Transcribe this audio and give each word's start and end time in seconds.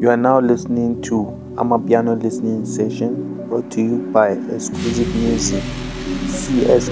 You 0.00 0.08
are 0.08 0.16
now 0.16 0.40
listening 0.40 1.02
to 1.02 1.24
Amapiano 1.56 2.14
Listening 2.22 2.64
Session 2.64 3.46
brought 3.48 3.70
to 3.72 3.82
you 3.82 3.98
by 4.10 4.30
Exquisite 4.30 5.06
MusiQ 5.08 5.60
CS 6.26 6.88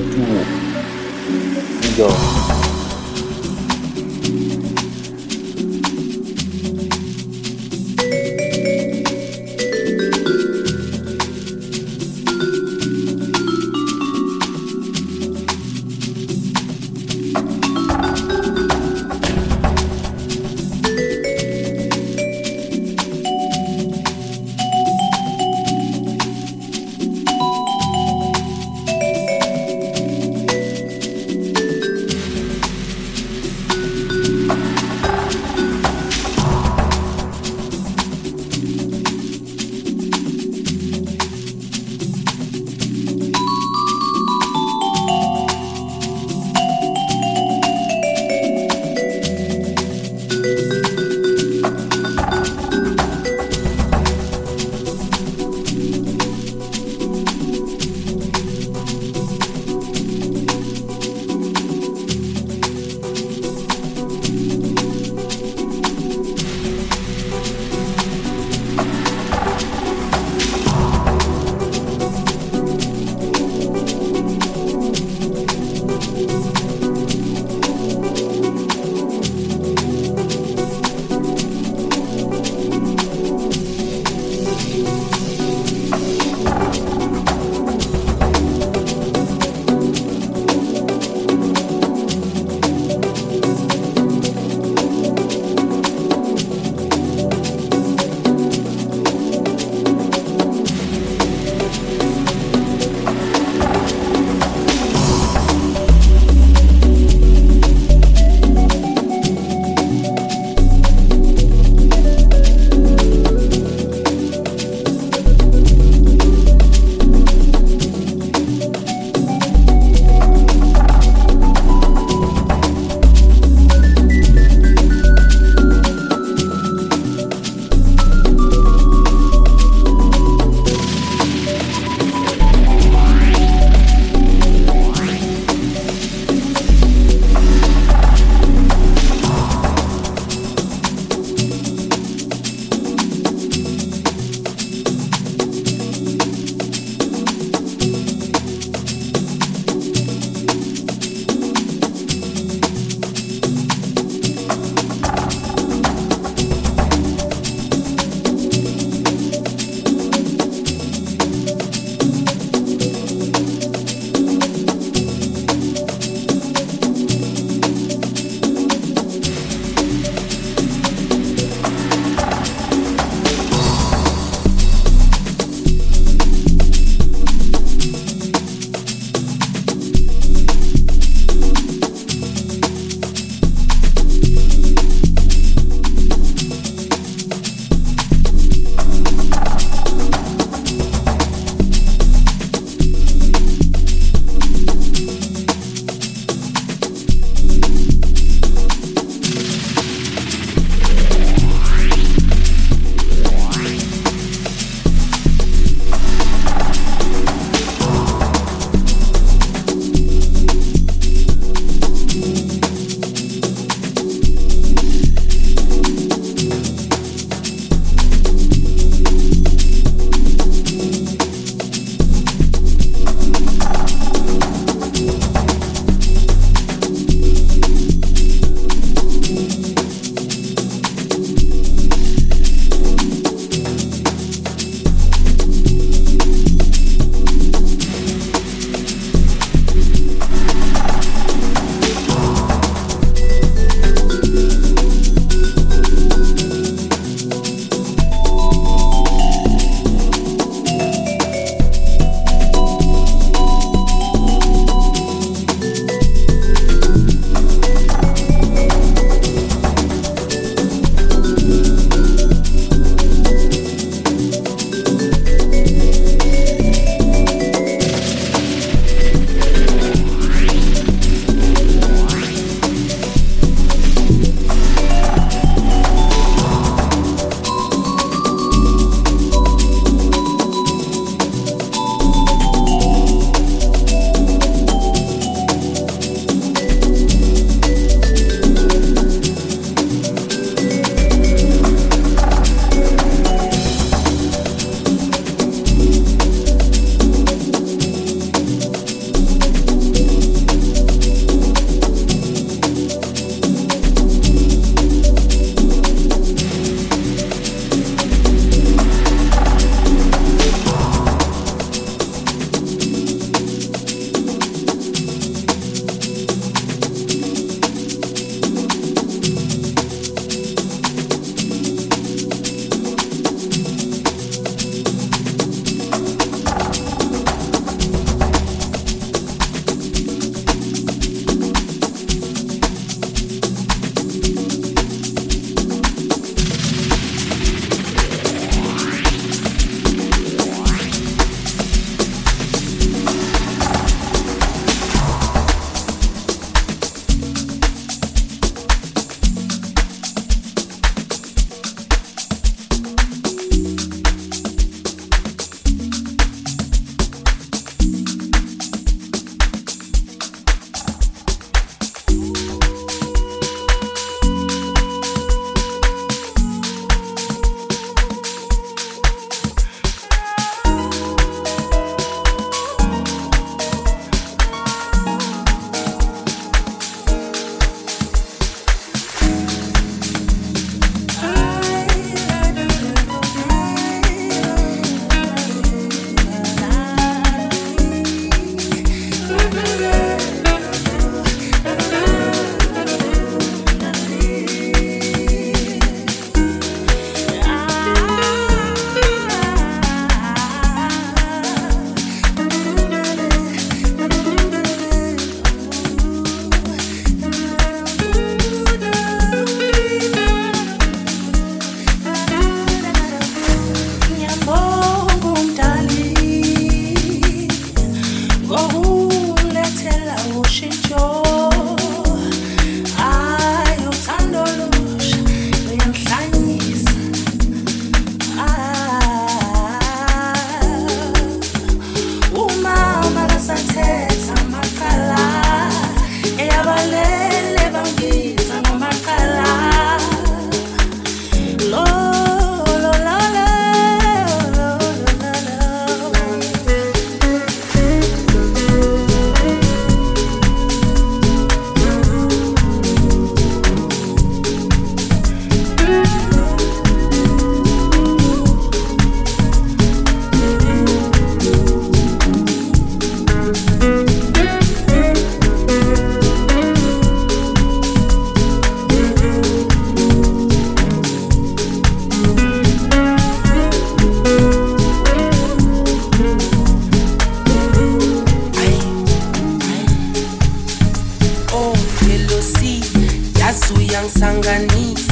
angisanganisi 484.09 485.05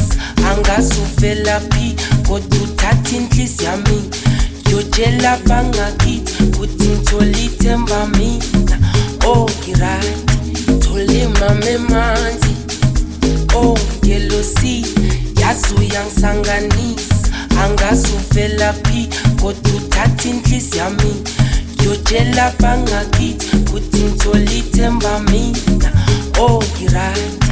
angasuvelaphi 0.50 1.96
kodwa 2.28 2.58
uthatha 2.62 3.16
inhlizi 3.16 3.64
yami. 3.64 4.10
Ngiyotshela 4.60 5.36
bangakithi 5.46 6.42
kuthi 6.58 6.88
ngithole 6.88 7.44
ithemba 7.44 8.06
mina 8.06 8.78
ongirati 9.26 10.08
oh, 10.70 10.78
thole 10.80 11.28
mama 11.40 11.66
emanzi. 11.70 12.56
Oh, 13.54 13.76
Ongelosi 14.02 14.86
yazi 15.40 15.74
uyangisanganisa. 15.78 17.14
Angasuvelaphi 17.64 19.08
kodwa 19.40 19.72
uthatha 19.76 20.28
inhlizi 20.28 20.78
yami. 20.78 21.14
Ngiyotshela 21.74 22.52
bangakithi 22.60 23.56
kuthi 23.70 23.98
ngithole 24.02 24.58
ithemba 24.58 25.20
mina 25.20 25.92
ongirati 26.38 27.20
oh, 27.20 27.45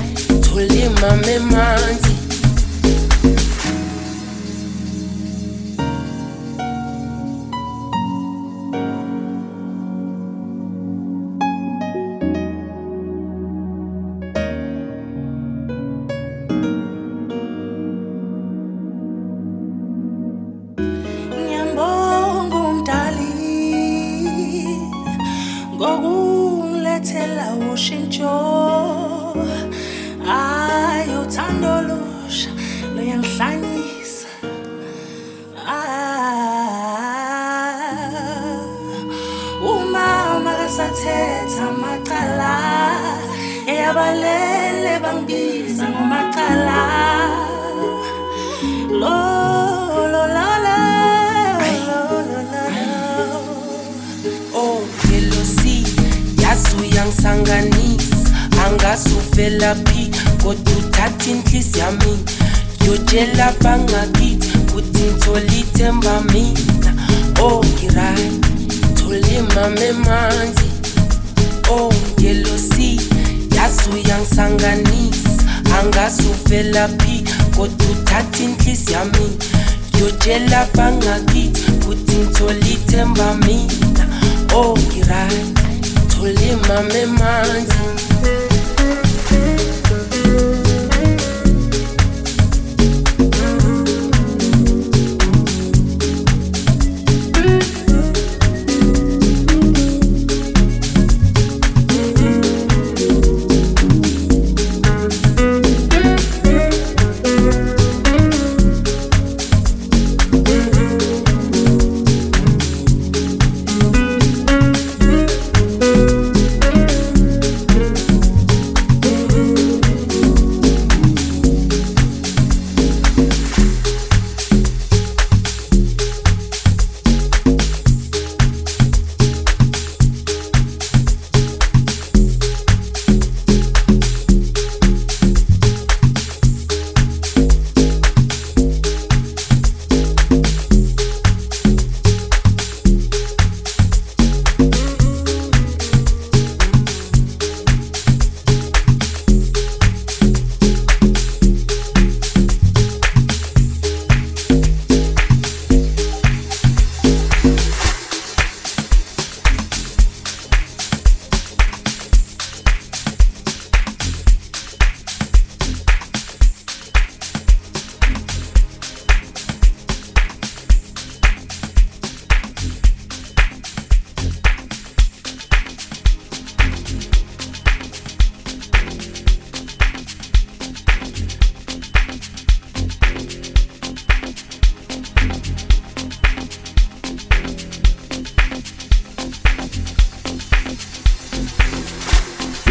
ngiright 0.55 0.95
my 1.01 1.39
mama 1.51 2.34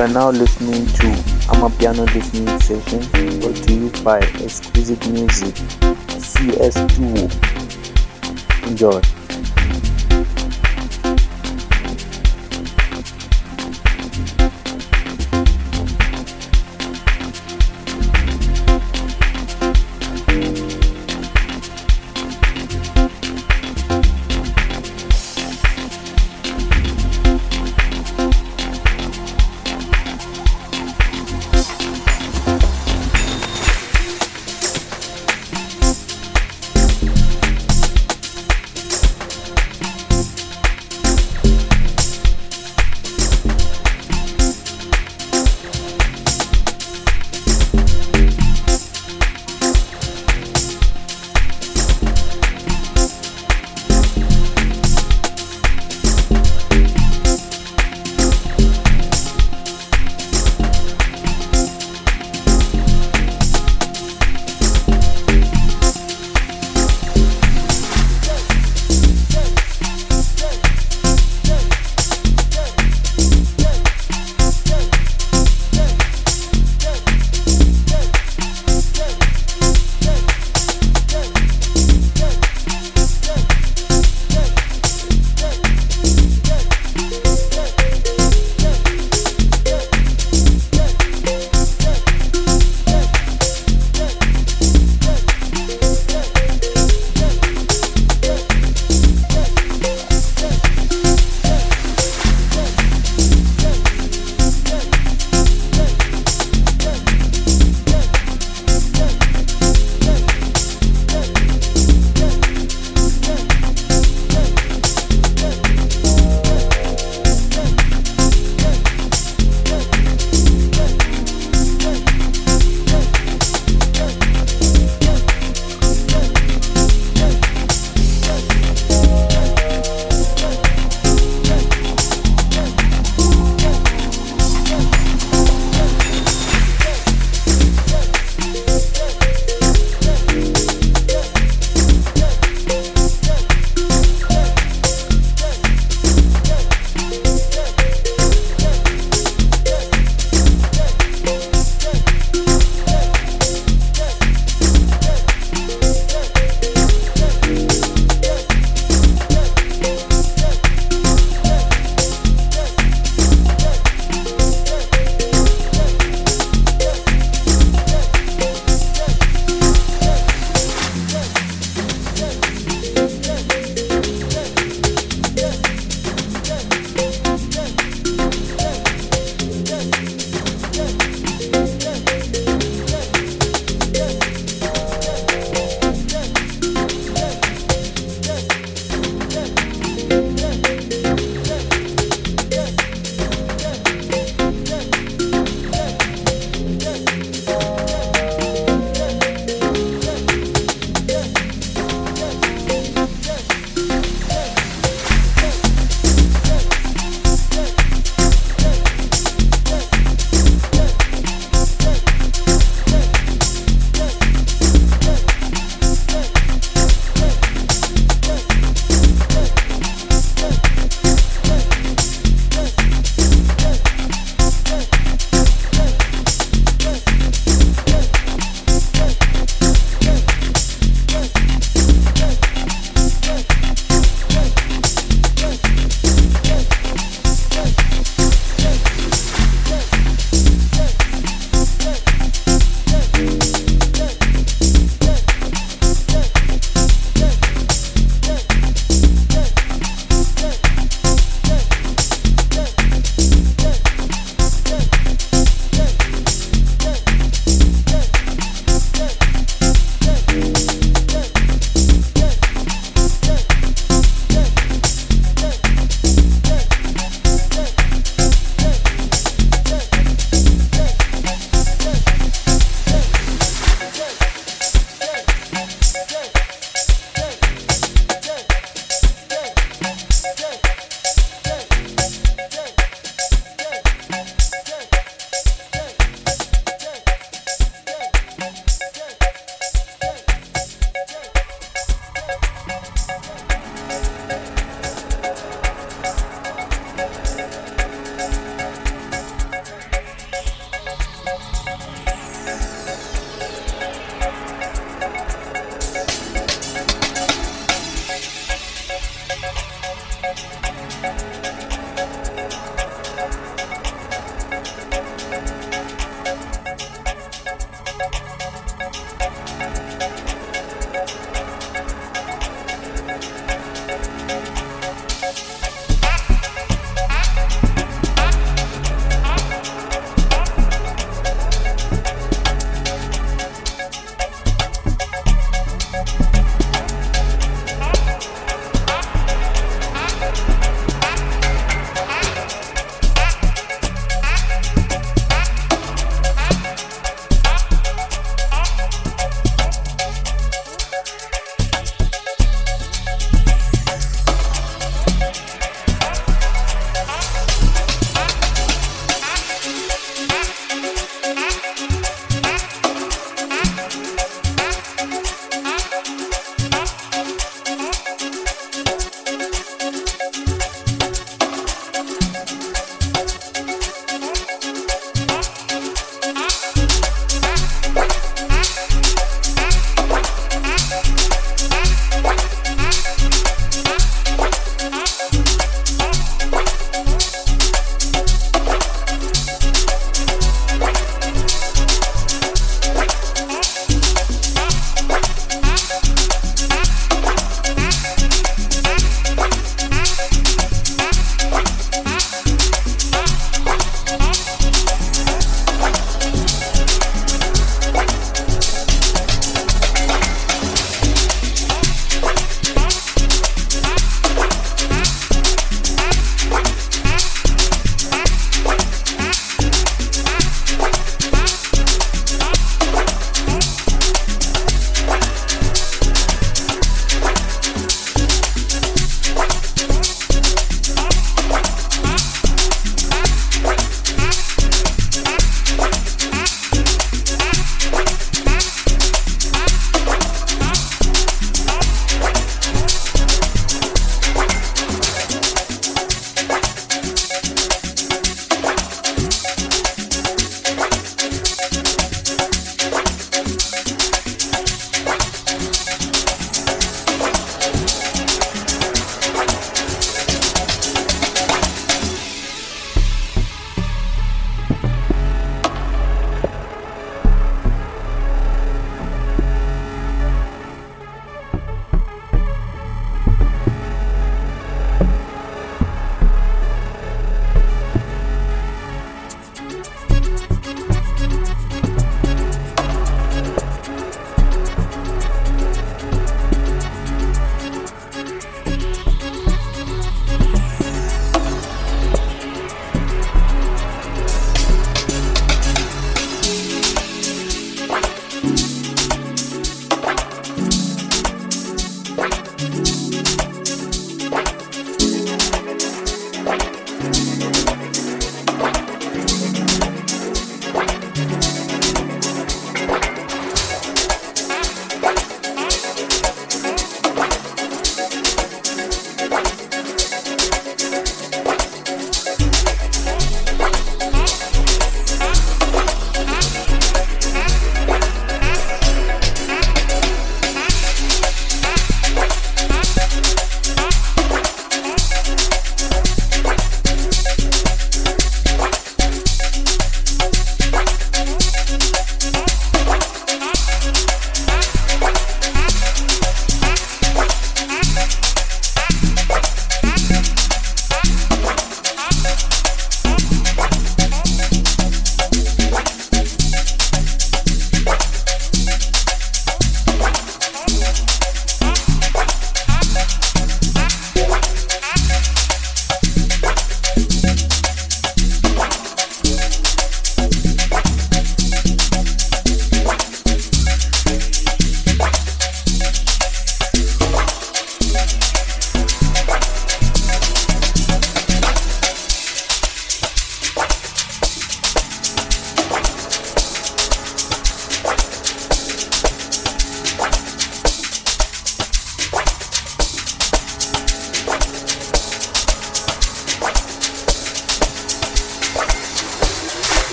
You 0.00 0.06
are 0.06 0.08
now 0.08 0.30
listening 0.30 0.86
to 0.86 1.06
Amapiano 1.52 2.06
Listening 2.14 2.58
Session 2.60 3.00
brought 3.38 3.56
to 3.56 3.74
you 3.74 3.90
by 4.02 4.20
Exquisite 4.42 4.98
MusiQ 5.00 5.52
CS2. 6.16 8.66
Enjoy. 8.66 9.02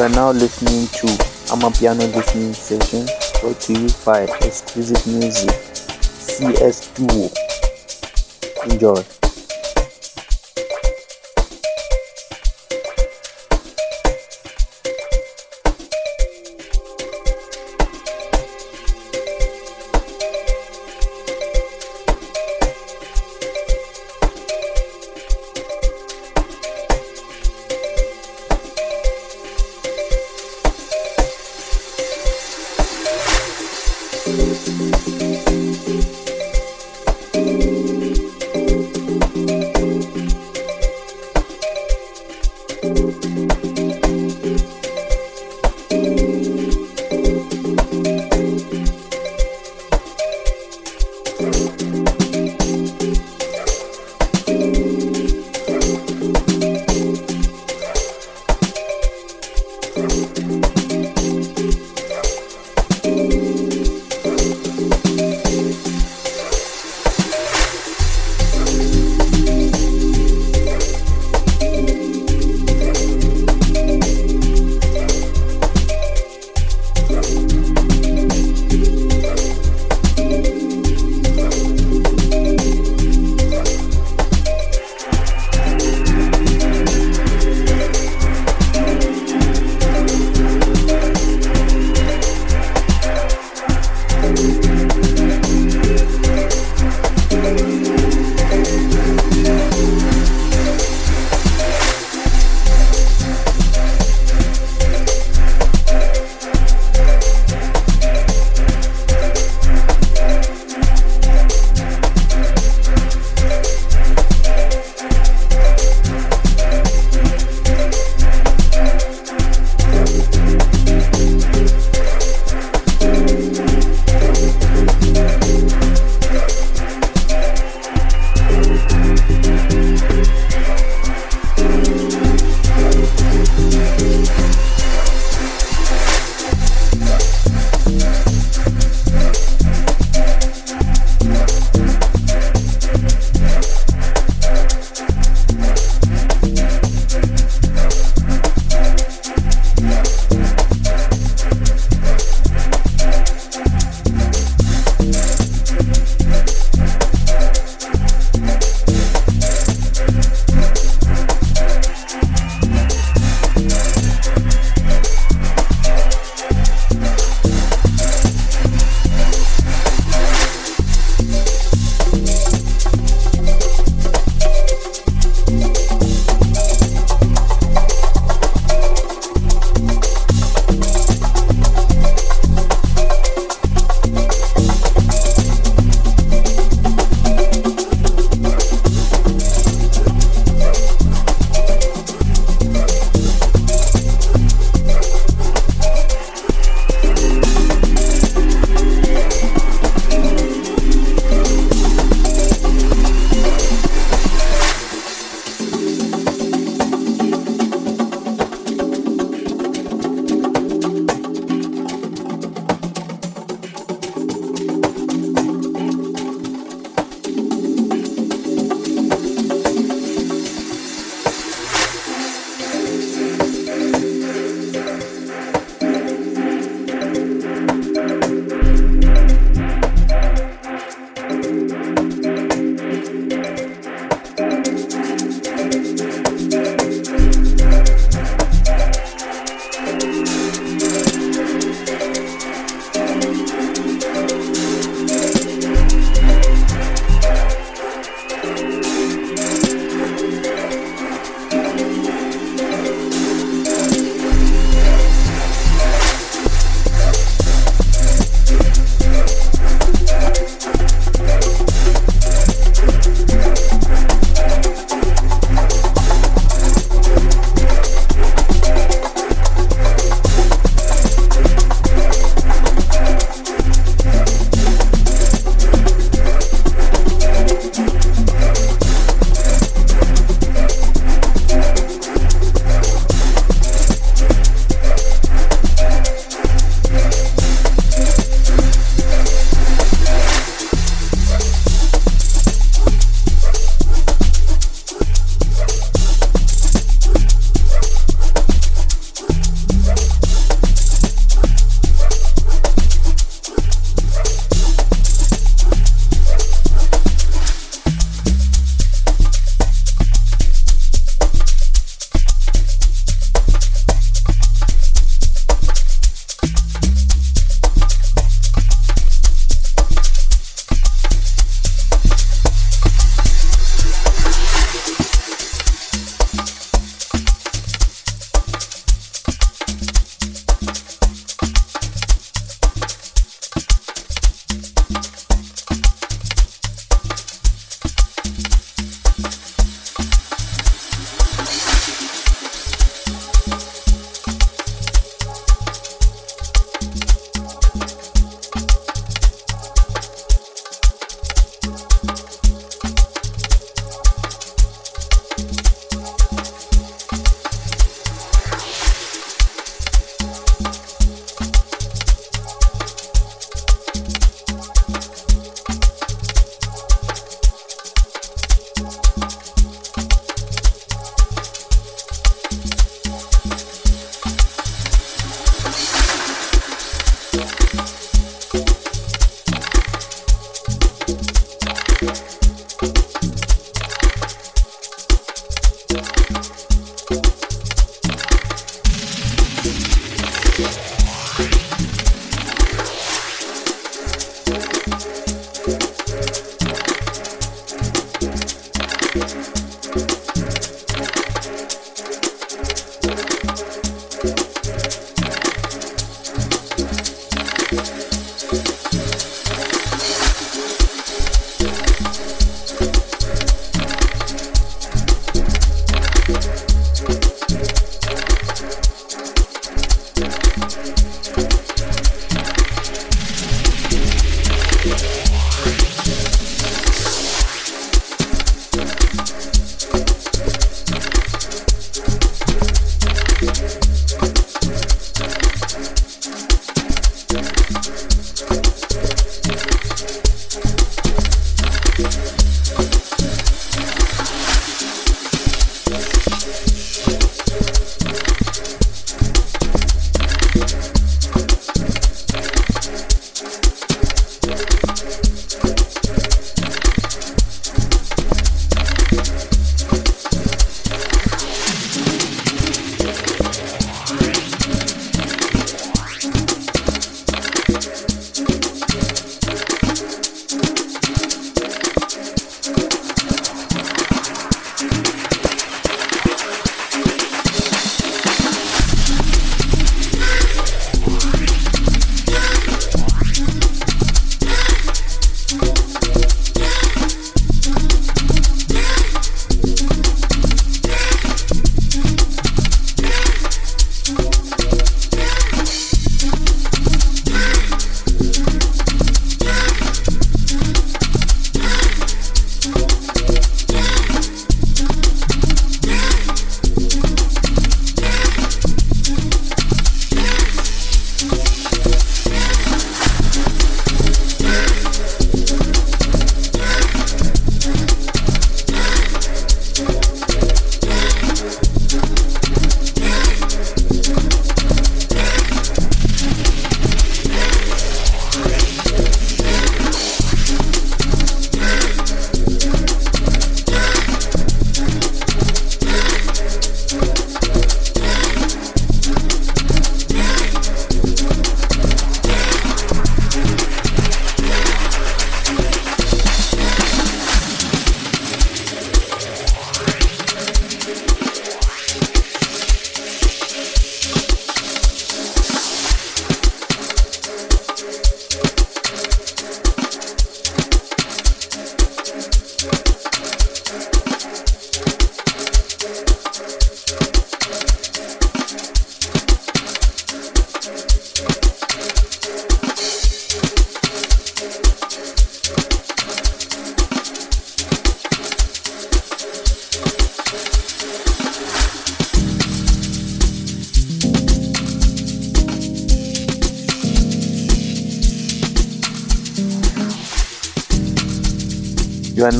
You 0.00 0.06
are 0.06 0.08
now 0.08 0.30
listening 0.30 0.86
to 0.86 1.06
Amapiano 1.52 2.10
listening 2.14 2.54
session 2.54 3.06
brought 3.42 3.60
to 3.60 3.74
you 3.74 3.90
by 4.02 4.22
Exquisite 4.40 4.96
MusiQ 4.96 5.52
CS 5.92 6.88
Duo. 6.94 7.28
Enjoy. 8.72 9.19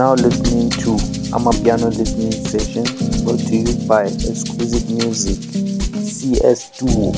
Now 0.00 0.14
listening 0.14 0.70
to 0.82 0.96
Amapiano 1.36 1.94
listening 1.94 2.32
session 2.32 2.84
brought 3.22 3.38
to 3.38 3.54
you 3.54 3.86
by 3.86 4.04
Exquisite 4.04 4.88
MusiQ 4.88 5.92
CS 6.08 6.70
Duo. 6.78 7.12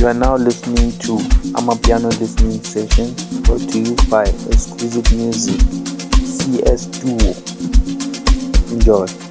Enjoy. 0.00 0.06
are 0.06 0.14
now 0.14 0.36
listening 0.36 0.92
to 1.00 1.18
Amapiano 1.52 2.08
Listening 2.18 2.62
Session 2.64 3.12
brought 3.42 3.60
to 3.70 3.78
you 3.78 3.94
by 4.10 4.22
Exquisite 4.22 5.04
MusiQ 5.04 5.60
CS 6.24 6.86
Duo. 6.86 7.34
Enjoy. 8.72 9.29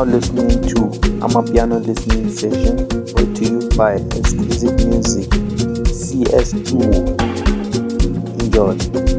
Now 0.00 0.06
listening 0.06 0.48
to 0.62 0.76
Amapiano 1.20 1.78
listening 1.84 2.30
session 2.30 2.86
brought 2.86 3.36
to 3.36 3.44
you 3.44 3.68
by 3.76 3.96
Exquisite 4.16 4.78
MusiQ 4.78 5.28
CS2. 5.92 6.70
Enjoy. 8.40 9.09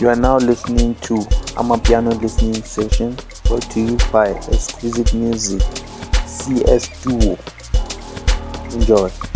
You 0.00 0.08
are 0.10 0.14
now 0.14 0.36
listening 0.36 0.94
to 1.06 1.14
Amapiano 1.58 2.12
listening 2.22 2.62
session 2.62 3.16
brought 3.46 3.68
to 3.72 3.80
you 3.80 3.96
by 4.12 4.28
Exquisite 4.28 5.08
MusiQ 5.08 5.60
CS 6.28 7.02
Duo. 7.02 7.36
Enjoy. 8.78 9.27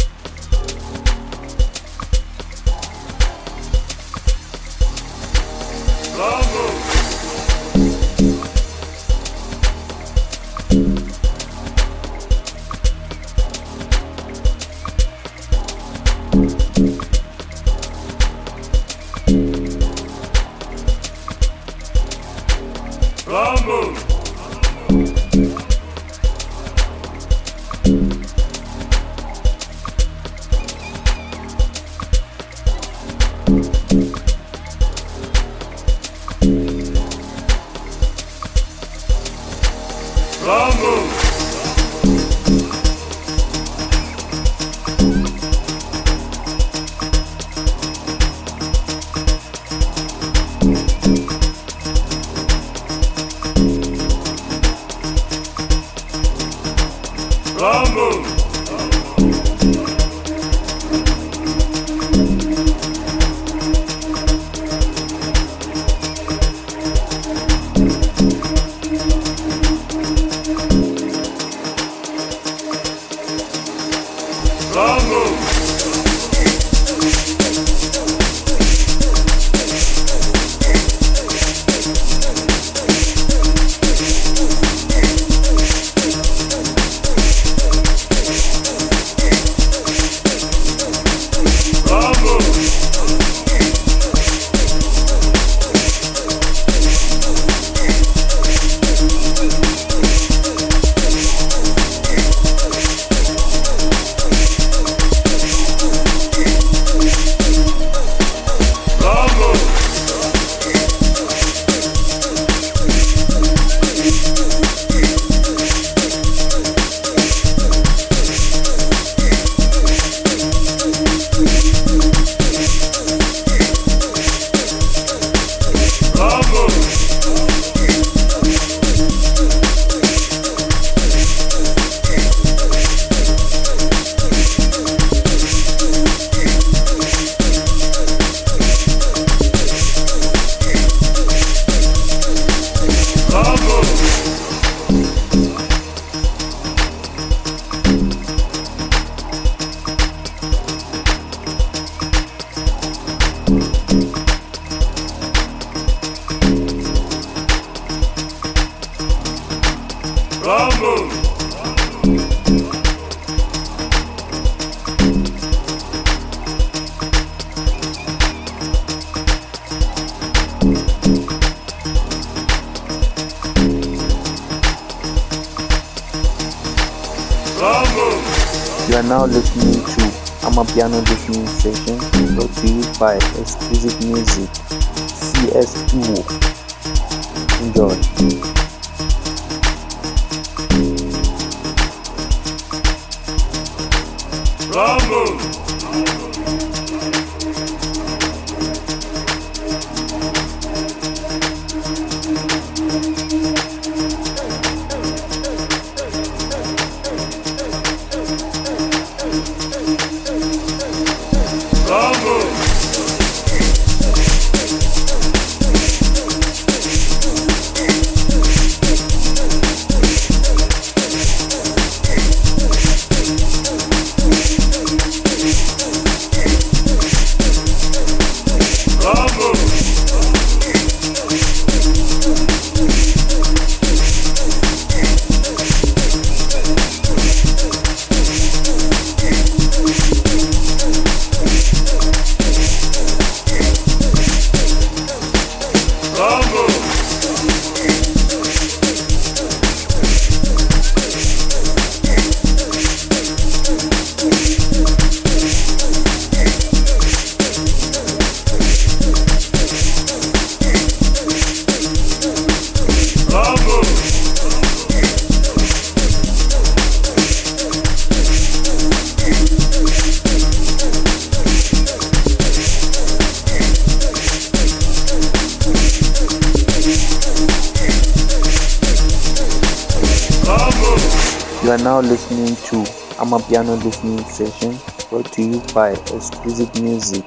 Amapiano 283.53 283.85
listening 283.85 284.25
session 284.25 284.79
brought 285.11 285.31
to 285.31 285.43
you 285.43 285.61
by 285.75 285.91
Exquisite 285.91 286.73
MusiQ 286.73 287.23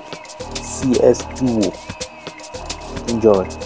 CS 0.57 1.23
Duo. 1.35 1.71
Enjoy. 3.13 3.64